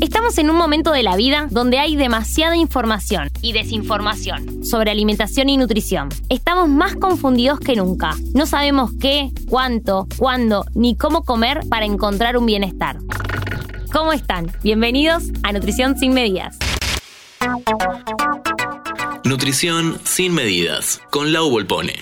Estamos 0.00 0.38
en 0.38 0.48
un 0.48 0.56
momento 0.56 0.92
de 0.92 1.02
la 1.02 1.14
vida 1.14 1.46
donde 1.50 1.78
hay 1.78 1.94
demasiada 1.94 2.56
información 2.56 3.28
y 3.42 3.52
desinformación 3.52 4.64
sobre 4.64 4.90
alimentación 4.90 5.50
y 5.50 5.58
nutrición. 5.58 6.08
Estamos 6.30 6.70
más 6.70 6.96
confundidos 6.96 7.60
que 7.60 7.76
nunca. 7.76 8.14
No 8.32 8.46
sabemos 8.46 8.92
qué, 8.98 9.30
cuánto, 9.48 10.06
cuándo 10.16 10.64
ni 10.74 10.96
cómo 10.96 11.22
comer 11.24 11.60
para 11.68 11.84
encontrar 11.84 12.38
un 12.38 12.46
bienestar. 12.46 12.96
¿Cómo 13.92 14.14
están? 14.14 14.50
Bienvenidos 14.62 15.24
a 15.42 15.52
Nutrición 15.52 15.98
sin 15.98 16.14
Medidas. 16.14 16.56
Nutrición 19.24 20.00
sin 20.04 20.32
medidas, 20.32 21.02
con 21.10 21.32
Lau 21.32 21.50
Volpone. 21.50 21.94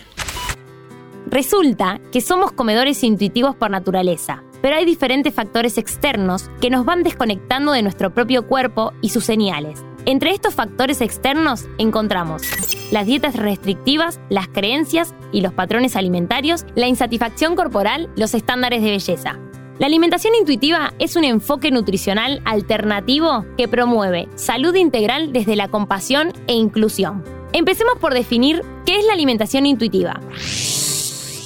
Resulta 1.26 2.00
que 2.12 2.20
somos 2.20 2.52
comedores 2.52 3.02
intuitivos 3.02 3.54
por 3.56 3.70
naturaleza, 3.70 4.42
pero 4.62 4.76
hay 4.76 4.84
diferentes 4.84 5.34
factores 5.34 5.78
externos 5.78 6.50
que 6.60 6.70
nos 6.70 6.84
van 6.84 7.02
desconectando 7.02 7.72
de 7.72 7.82
nuestro 7.82 8.12
propio 8.12 8.46
cuerpo 8.46 8.92
y 9.00 9.10
sus 9.10 9.24
señales. 9.24 9.84
Entre 10.04 10.30
estos 10.30 10.54
factores 10.54 11.00
externos 11.00 11.66
encontramos 11.76 12.42
las 12.90 13.06
dietas 13.06 13.36
restrictivas, 13.36 14.20
las 14.30 14.48
creencias 14.48 15.14
y 15.32 15.42
los 15.42 15.52
patrones 15.52 15.96
alimentarios, 15.96 16.64
la 16.74 16.88
insatisfacción 16.88 17.56
corporal, 17.56 18.08
los 18.16 18.34
estándares 18.34 18.82
de 18.82 18.90
belleza. 18.90 19.38
La 19.78 19.86
alimentación 19.86 20.34
intuitiva 20.34 20.92
es 20.98 21.14
un 21.14 21.24
enfoque 21.24 21.70
nutricional 21.70 22.42
alternativo 22.44 23.44
que 23.56 23.68
promueve 23.68 24.28
salud 24.34 24.74
integral 24.74 25.32
desde 25.32 25.54
la 25.54 25.68
compasión 25.68 26.32
e 26.48 26.54
inclusión. 26.54 27.22
Empecemos 27.52 27.94
por 28.00 28.12
definir 28.12 28.62
qué 28.84 28.98
es 28.98 29.06
la 29.06 29.12
alimentación 29.12 29.66
intuitiva 29.66 30.20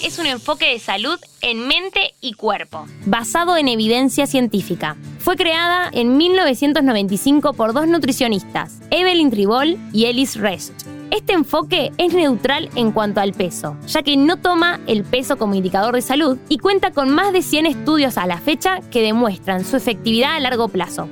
es 0.02 0.18
un 0.18 0.26
enfoque 0.26 0.66
de 0.66 0.78
salud 0.78 1.18
en 1.40 1.66
mente 1.68 2.14
y 2.20 2.32
cuerpo, 2.32 2.86
basado 3.06 3.56
en 3.56 3.68
evidencia 3.68 4.26
científica. 4.26 4.96
Fue 5.20 5.36
creada 5.36 5.88
en 5.92 6.16
1995 6.16 7.52
por 7.52 7.72
dos 7.72 7.86
nutricionistas, 7.86 8.80
Evelyn 8.90 9.30
Tribol 9.30 9.78
y 9.92 10.06
Ellis 10.06 10.36
Rest. 10.36 10.72
Este 11.10 11.34
enfoque 11.34 11.92
es 11.98 12.14
neutral 12.14 12.70
en 12.74 12.90
cuanto 12.90 13.20
al 13.20 13.32
peso, 13.32 13.76
ya 13.86 14.02
que 14.02 14.16
no 14.16 14.38
toma 14.38 14.80
el 14.86 15.04
peso 15.04 15.36
como 15.38 15.54
indicador 15.54 15.94
de 15.94 16.02
salud 16.02 16.38
y 16.48 16.58
cuenta 16.58 16.90
con 16.90 17.10
más 17.10 17.32
de 17.32 17.42
100 17.42 17.66
estudios 17.66 18.16
a 18.18 18.26
la 18.26 18.38
fecha 18.38 18.80
que 18.90 19.02
demuestran 19.02 19.64
su 19.64 19.76
efectividad 19.76 20.34
a 20.34 20.40
largo 20.40 20.68
plazo. 20.68 21.08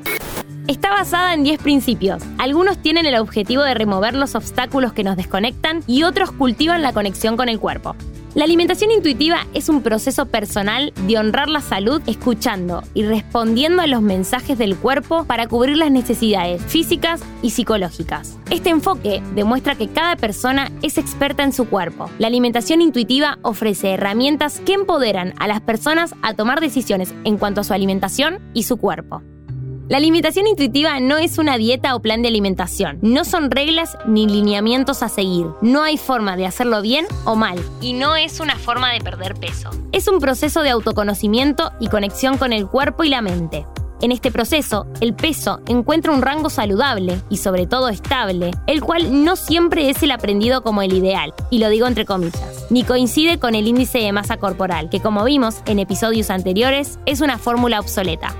Está 0.67 0.91
basada 0.91 1.34
en 1.34 1.42
10 1.42 1.61
principios. 1.62 2.23
Algunos 2.39 2.79
tienen 2.79 3.05
el 3.05 3.17
objetivo 3.17 3.62
de 3.62 3.75
remover 3.75 4.14
los 4.14 4.34
obstáculos 4.34 4.92
que 4.92 5.05
nos 5.05 5.17
desconectan 5.17 5.83
y 5.86 6.05
otros 6.05 6.33
cultivan 6.33 6.83
la 6.83 6.92
conexión 6.92 7.36
con 7.36 7.48
el 7.48 7.59
cuerpo. 7.59 7.95
La 8.33 8.45
alimentación 8.45 8.92
intuitiva 8.92 9.48
es 9.55 9.69
un 9.69 9.83
proceso 9.83 10.27
personal 10.27 10.92
de 11.09 11.19
honrar 11.19 11.48
la 11.48 11.61
salud 11.61 12.00
escuchando 12.06 12.84
y 12.95 13.03
respondiendo 13.03 13.83
a 13.83 13.89
los 13.89 14.03
mensajes 14.03 14.56
del 14.56 14.77
cuerpo 14.77 15.25
para 15.25 15.48
cubrir 15.48 15.77
las 15.77 15.91
necesidades 15.91 16.62
físicas 16.62 17.23
y 17.42 17.51
psicológicas. 17.51 18.39
Este 18.48 18.70
enfoque 18.70 19.20
demuestra 19.34 19.75
que 19.75 19.89
cada 19.89 20.14
persona 20.14 20.70
es 20.81 20.97
experta 20.97 21.42
en 21.42 21.53
su 21.53 21.69
cuerpo. 21.69 22.08
La 22.20 22.28
alimentación 22.28 22.83
intuitiva 22.83 23.41
ofrece 23.42 23.95
herramientas 23.95 24.61
que 24.61 24.75
empoderan 24.75 25.34
a 25.41 25.48
las 25.48 25.61
personas 25.61 26.14
a 26.23 26.34
tomar 26.34 26.61
decisiones 26.61 27.12
en 27.25 27.36
cuanto 27.36 27.62
a 27.62 27.64
su 27.64 27.75
alimentación 27.75 28.39
y 28.55 28.62
su 28.62 28.77
cuerpo. 28.77 29.23
La 29.91 29.96
alimentación 29.96 30.46
intuitiva 30.46 31.00
no 31.00 31.19
es 31.19 31.36
una 31.38 31.58
dieta 31.58 31.96
o 31.96 32.00
plan 32.00 32.22
de 32.22 32.28
alimentación. 32.28 33.00
No 33.02 33.24
son 33.24 33.50
reglas 33.50 33.98
ni 34.06 34.24
lineamientos 34.28 35.02
a 35.02 35.08
seguir. 35.08 35.48
No 35.62 35.83
hay 35.83 35.96
forma 35.96 36.36
de 36.36 36.46
hacerlo 36.46 36.80
bien 36.80 37.06
o 37.24 37.34
mal. 37.34 37.58
Y 37.80 37.92
no 37.92 38.14
es 38.14 38.38
una 38.38 38.55
forma 38.55 38.92
de 38.92 39.00
perder 39.00 39.34
peso. 39.34 39.68
Es 39.91 40.06
un 40.06 40.20
proceso 40.20 40.62
de 40.62 40.70
autoconocimiento 40.70 41.72
y 41.80 41.88
conexión 41.88 42.38
con 42.38 42.52
el 42.52 42.68
cuerpo 42.68 43.02
y 43.02 43.08
la 43.08 43.20
mente. 43.20 43.66
En 44.00 44.12
este 44.12 44.30
proceso, 44.30 44.86
el 45.00 45.12
peso 45.12 45.61
encuentra 45.66 46.12
un 46.12 46.22
rango 46.22 46.50
saludable 46.50 47.20
y 47.28 47.38
sobre 47.38 47.66
todo 47.66 47.88
estable, 47.88 48.52
el 48.68 48.83
cual 48.83 49.24
no 49.24 49.34
siempre 49.34 49.91
es 49.91 50.05
el 50.05 50.12
aprendido 50.12 50.62
como 50.62 50.83
el 50.83 50.92
ideal, 50.92 51.34
y 51.50 51.58
lo 51.58 51.68
digo 51.68 51.88
entre 51.88 52.06
comillas, 52.06 52.66
ni 52.70 52.84
coincide 52.84 53.39
con 53.39 53.55
el 53.55 53.67
índice 53.67 53.98
de 53.98 54.12
masa 54.12 54.39
corporal, 54.39 54.89
que 54.89 55.00
como 55.00 55.24
vimos 55.24 55.56
en 55.67 55.80
episodios 55.80 56.30
anteriores, 56.30 56.98
es 57.05 57.20
una 57.20 57.36
fórmula 57.36 57.79
obsoleta. 57.80 58.34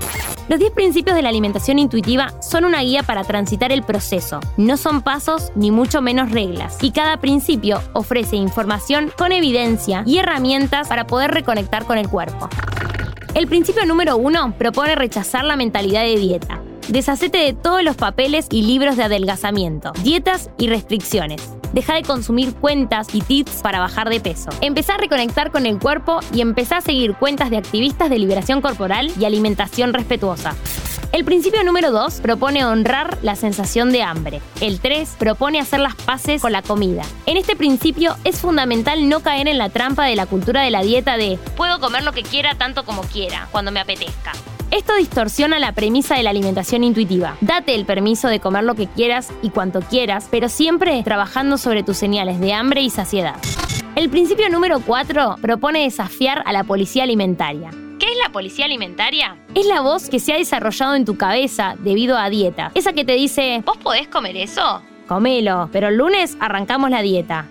Los 0.51 0.59
10 0.59 0.73
principios 0.73 1.15
de 1.15 1.21
la 1.21 1.29
alimentación 1.29 1.79
intuitiva 1.79 2.33
son 2.41 2.65
una 2.65 2.81
guía 2.81 3.03
para 3.03 3.23
transitar 3.23 3.71
el 3.71 3.83
proceso. 3.83 4.41
No 4.57 4.75
son 4.75 5.01
pasos 5.01 5.49
ni 5.55 5.71
mucho 5.71 6.01
menos 6.01 6.29
reglas. 6.29 6.77
Y 6.81 6.91
cada 6.91 7.21
principio 7.21 7.81
ofrece 7.93 8.35
información 8.35 9.13
con 9.17 9.31
evidencia 9.31 10.03
y 10.05 10.17
herramientas 10.17 10.89
para 10.89 11.07
poder 11.07 11.31
reconectar 11.31 11.85
con 11.85 11.97
el 11.97 12.09
cuerpo. 12.09 12.49
El 13.33 13.47
principio 13.47 13.85
número 13.85 14.17
uno 14.17 14.53
propone 14.57 14.95
rechazar 14.95 15.45
la 15.45 15.55
mentalidad 15.55 16.01
de 16.01 16.17
dieta. 16.17 16.61
Deshacete 16.89 17.37
de 17.37 17.53
todos 17.53 17.81
los 17.81 17.95
papeles 17.95 18.47
y 18.51 18.63
libros 18.63 18.97
de 18.97 19.03
adelgazamiento, 19.03 19.93
dietas 20.03 20.49
y 20.57 20.67
restricciones. 20.67 21.60
Deja 21.73 21.95
de 21.95 22.03
consumir 22.03 22.53
cuentas 22.53 23.13
y 23.13 23.21
tips 23.21 23.61
para 23.61 23.79
bajar 23.79 24.09
de 24.09 24.19
peso. 24.19 24.49
Empezá 24.61 24.95
a 24.95 24.97
reconectar 24.97 25.51
con 25.51 25.65
el 25.65 25.79
cuerpo 25.79 26.19
y 26.33 26.41
empezá 26.41 26.77
a 26.77 26.81
seguir 26.81 27.15
cuentas 27.15 27.49
de 27.49 27.57
activistas 27.57 28.09
de 28.09 28.19
liberación 28.19 28.61
corporal 28.61 29.11
y 29.19 29.25
alimentación 29.25 29.93
respetuosa. 29.93 30.55
El 31.11 31.25
principio 31.25 31.61
número 31.65 31.91
2 31.91 32.21
propone 32.21 32.63
honrar 32.63 33.17
la 33.21 33.35
sensación 33.35 33.91
de 33.91 34.01
hambre. 34.01 34.41
El 34.61 34.79
3 34.79 35.15
propone 35.19 35.59
hacer 35.59 35.81
las 35.81 35.95
paces 35.95 36.41
con 36.41 36.53
la 36.53 36.61
comida. 36.61 37.03
En 37.25 37.35
este 37.35 37.57
principio 37.57 38.15
es 38.23 38.39
fundamental 38.39 39.09
no 39.09 39.19
caer 39.19 39.49
en 39.49 39.57
la 39.57 39.69
trampa 39.69 40.05
de 40.05 40.15
la 40.15 40.25
cultura 40.25 40.61
de 40.61 40.71
la 40.71 40.83
dieta 40.83 41.17
de 41.17 41.37
puedo 41.57 41.79
comer 41.81 42.03
lo 42.03 42.13
que 42.13 42.23
quiera 42.23 42.55
tanto 42.55 42.85
como 42.85 43.01
quiera, 43.01 43.49
cuando 43.51 43.71
me 43.71 43.81
apetezca. 43.81 44.31
Esto 44.71 44.95
distorsiona 44.95 45.59
la 45.59 45.73
premisa 45.73 46.15
de 46.15 46.23
la 46.23 46.29
alimentación 46.29 46.85
intuitiva. 46.85 47.35
Date 47.41 47.75
el 47.75 47.85
permiso 47.85 48.29
de 48.29 48.39
comer 48.39 48.63
lo 48.63 48.73
que 48.73 48.87
quieras 48.87 49.33
y 49.41 49.49
cuanto 49.49 49.81
quieras, 49.81 50.29
pero 50.31 50.47
siempre 50.47 51.03
trabajando 51.03 51.57
sobre 51.57 51.83
tus 51.83 51.97
señales 51.97 52.39
de 52.39 52.53
hambre 52.53 52.81
y 52.81 52.89
saciedad. 52.89 53.35
El 53.97 54.09
principio 54.09 54.49
número 54.49 54.79
4 54.79 55.35
propone 55.41 55.83
desafiar 55.83 56.41
a 56.45 56.53
la 56.53 56.63
policía 56.63 57.03
alimentaria. 57.03 57.69
¿Qué 57.99 58.05
es 58.05 58.17
la 58.25 58.31
policía 58.31 58.63
alimentaria? 58.63 59.35
Es 59.53 59.65
la 59.65 59.81
voz 59.81 60.09
que 60.09 60.21
se 60.21 60.31
ha 60.31 60.37
desarrollado 60.37 60.95
en 60.95 61.03
tu 61.03 61.17
cabeza 61.17 61.75
debido 61.79 62.17
a 62.17 62.29
dieta. 62.29 62.71
Esa 62.73 62.93
que 62.93 63.03
te 63.03 63.13
dice, 63.13 63.61
¿vos 63.65 63.77
podés 63.77 64.07
comer 64.07 64.37
eso? 64.37 64.81
Comelo, 65.05 65.67
pero 65.73 65.89
el 65.89 65.97
lunes 65.97 66.37
arrancamos 66.39 66.89
la 66.89 67.01
dieta. 67.01 67.47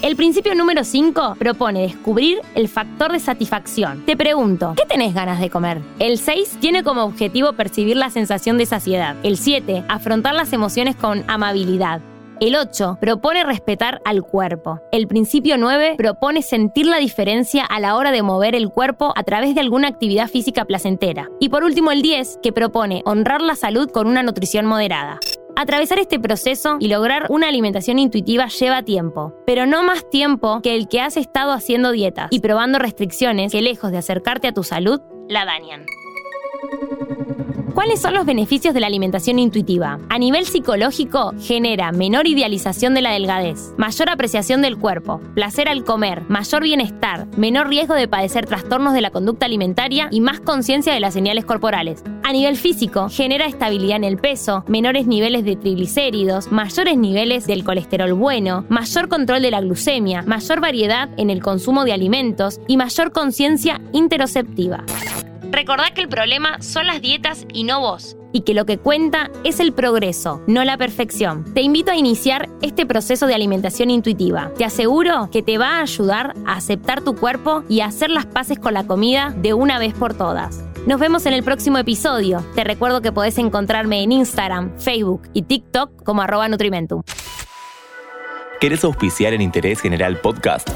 El 0.00 0.14
principio 0.14 0.54
número 0.54 0.84
5 0.84 1.34
propone 1.40 1.82
descubrir 1.82 2.38
el 2.54 2.68
factor 2.68 3.10
de 3.10 3.18
satisfacción. 3.18 4.04
Te 4.06 4.16
pregunto, 4.16 4.74
¿qué 4.76 4.86
tenés 4.86 5.12
ganas 5.12 5.40
de 5.40 5.50
comer? 5.50 5.82
El 5.98 6.18
6 6.18 6.58
tiene 6.60 6.84
como 6.84 7.02
objetivo 7.02 7.54
percibir 7.54 7.96
la 7.96 8.08
sensación 8.08 8.58
de 8.58 8.66
saciedad. 8.66 9.16
El 9.24 9.36
7, 9.36 9.84
afrontar 9.88 10.36
las 10.36 10.52
emociones 10.52 10.94
con 10.94 11.24
amabilidad. 11.26 12.00
El 12.38 12.54
8 12.54 12.98
propone 13.00 13.42
respetar 13.42 14.00
al 14.04 14.22
cuerpo. 14.22 14.80
El 14.92 15.08
principio 15.08 15.58
9 15.58 15.96
propone 15.98 16.42
sentir 16.42 16.86
la 16.86 16.98
diferencia 16.98 17.64
a 17.64 17.80
la 17.80 17.96
hora 17.96 18.12
de 18.12 18.22
mover 18.22 18.54
el 18.54 18.70
cuerpo 18.70 19.12
a 19.16 19.24
través 19.24 19.56
de 19.56 19.60
alguna 19.62 19.88
actividad 19.88 20.28
física 20.28 20.64
placentera. 20.64 21.28
Y 21.40 21.48
por 21.48 21.64
último 21.64 21.90
el 21.90 22.02
10 22.02 22.38
que 22.40 22.52
propone 22.52 23.02
honrar 23.04 23.42
la 23.42 23.56
salud 23.56 23.90
con 23.90 24.06
una 24.06 24.22
nutrición 24.22 24.64
moderada. 24.64 25.18
Atravesar 25.60 25.98
este 25.98 26.20
proceso 26.20 26.76
y 26.78 26.86
lograr 26.86 27.26
una 27.30 27.48
alimentación 27.48 27.98
intuitiva 27.98 28.46
lleva 28.46 28.84
tiempo, 28.84 29.34
pero 29.44 29.66
no 29.66 29.82
más 29.82 30.08
tiempo 30.08 30.60
que 30.62 30.76
el 30.76 30.86
que 30.86 31.00
has 31.00 31.16
estado 31.16 31.50
haciendo 31.50 31.90
dietas 31.90 32.28
y 32.30 32.38
probando 32.38 32.78
restricciones 32.78 33.52
que 33.52 33.60
lejos 33.60 33.90
de 33.90 33.98
acercarte 33.98 34.46
a 34.46 34.52
tu 34.52 34.62
salud, 34.62 35.00
la 35.28 35.44
dañan. 35.44 35.84
¿Cuáles 37.78 38.00
son 38.00 38.14
los 38.14 38.26
beneficios 38.26 38.74
de 38.74 38.80
la 38.80 38.88
alimentación 38.88 39.38
intuitiva? 39.38 40.00
A 40.08 40.18
nivel 40.18 40.46
psicológico, 40.46 41.32
genera 41.38 41.92
menor 41.92 42.26
idealización 42.26 42.92
de 42.92 43.02
la 43.02 43.12
delgadez, 43.12 43.72
mayor 43.76 44.10
apreciación 44.10 44.62
del 44.62 44.78
cuerpo, 44.78 45.20
placer 45.36 45.68
al 45.68 45.84
comer, 45.84 46.22
mayor 46.28 46.64
bienestar, 46.64 47.28
menor 47.36 47.68
riesgo 47.68 47.94
de 47.94 48.08
padecer 48.08 48.46
trastornos 48.46 48.94
de 48.94 49.00
la 49.00 49.12
conducta 49.12 49.46
alimentaria 49.46 50.08
y 50.10 50.20
más 50.20 50.40
conciencia 50.40 50.92
de 50.92 50.98
las 50.98 51.14
señales 51.14 51.44
corporales. 51.44 52.02
A 52.24 52.32
nivel 52.32 52.56
físico, 52.56 53.08
genera 53.10 53.46
estabilidad 53.46 53.98
en 53.98 54.02
el 54.02 54.18
peso, 54.18 54.64
menores 54.66 55.06
niveles 55.06 55.44
de 55.44 55.54
triglicéridos, 55.54 56.50
mayores 56.50 56.98
niveles 56.98 57.46
del 57.46 57.62
colesterol 57.62 58.12
bueno, 58.12 58.64
mayor 58.68 59.08
control 59.08 59.40
de 59.40 59.52
la 59.52 59.60
glucemia, 59.60 60.22
mayor 60.22 60.60
variedad 60.60 61.10
en 61.16 61.30
el 61.30 61.40
consumo 61.40 61.84
de 61.84 61.92
alimentos 61.92 62.60
y 62.66 62.76
mayor 62.76 63.12
conciencia 63.12 63.80
interoceptiva. 63.92 64.84
Recordá 65.58 65.90
que 65.92 66.02
el 66.02 66.08
problema 66.08 66.62
son 66.62 66.86
las 66.86 67.00
dietas 67.00 67.44
y 67.52 67.64
no 67.64 67.80
vos, 67.80 68.16
y 68.32 68.42
que 68.42 68.54
lo 68.54 68.64
que 68.64 68.78
cuenta 68.78 69.28
es 69.42 69.58
el 69.58 69.72
progreso, 69.72 70.40
no 70.46 70.62
la 70.62 70.78
perfección. 70.78 71.52
Te 71.52 71.62
invito 71.62 71.90
a 71.90 71.96
iniciar 71.96 72.48
este 72.62 72.86
proceso 72.86 73.26
de 73.26 73.34
alimentación 73.34 73.90
intuitiva. 73.90 74.52
Te 74.56 74.64
aseguro 74.64 75.30
que 75.32 75.42
te 75.42 75.58
va 75.58 75.78
a 75.78 75.82
ayudar 75.82 76.34
a 76.46 76.52
aceptar 76.52 77.02
tu 77.02 77.16
cuerpo 77.16 77.64
y 77.68 77.80
a 77.80 77.86
hacer 77.86 78.08
las 78.08 78.24
paces 78.24 78.60
con 78.60 78.72
la 78.72 78.86
comida 78.86 79.34
de 79.36 79.52
una 79.52 79.80
vez 79.80 79.94
por 79.94 80.16
todas. 80.16 80.64
Nos 80.86 81.00
vemos 81.00 81.26
en 81.26 81.32
el 81.32 81.42
próximo 81.42 81.78
episodio. 81.78 82.40
Te 82.54 82.62
recuerdo 82.62 83.02
que 83.02 83.10
podés 83.10 83.36
encontrarme 83.36 84.04
en 84.04 84.12
Instagram, 84.12 84.78
Facebook 84.78 85.22
y 85.34 85.42
TikTok 85.42 86.04
como 86.04 86.22
arroba 86.22 86.46
Nutrimentum. 86.46 87.02
¿Querés 88.60 88.84
auspiciar 88.84 89.32
en 89.34 89.40
Interés 89.40 89.80
General 89.80 90.20
Podcast? 90.20 90.68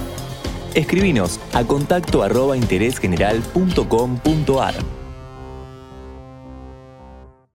Escribinos 0.75 1.39
a 1.53 1.65
contacto 1.65 2.23
arroba 2.23 2.57
interésgeneral.com.ar. 2.57 5.02